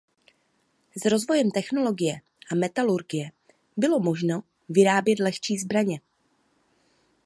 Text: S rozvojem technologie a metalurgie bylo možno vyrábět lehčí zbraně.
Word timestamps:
S 1.01 1.05
rozvojem 1.05 1.51
technologie 1.51 2.21
a 2.51 2.55
metalurgie 2.55 3.31
bylo 3.77 3.99
možno 3.99 4.43
vyrábět 4.69 5.19
lehčí 5.19 5.57
zbraně. 5.57 6.01